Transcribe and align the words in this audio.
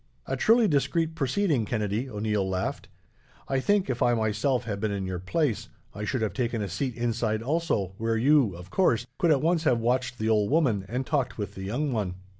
"A 0.25 0.35
truly 0.35 0.67
discreet 0.67 1.13
proceeding, 1.13 1.63
Kennedy," 1.63 2.09
O'Neil 2.09 2.49
laughed. 2.49 2.87
"I 3.47 3.59
think, 3.59 3.87
if 3.87 4.01
I 4.01 4.15
myself 4.15 4.63
had 4.63 4.79
been 4.79 4.89
in 4.91 5.05
your 5.05 5.19
place, 5.19 5.69
I 5.93 6.05
should 6.05 6.23
have 6.23 6.33
taken 6.33 6.59
a 6.63 6.69
seat 6.69 6.95
inside 6.95 7.43
also, 7.43 7.93
where 7.99 8.17
you, 8.17 8.55
of 8.55 8.71
course, 8.71 9.05
could 9.19 9.29
at 9.29 9.43
once 9.43 9.63
have 9.65 9.77
watched 9.79 10.17
the 10.17 10.27
old 10.27 10.49
woman, 10.49 10.85
and 10.87 11.05
talked 11.05 11.37
with 11.37 11.53
the 11.53 11.61
young 11.65 11.91
one." 11.93 12.15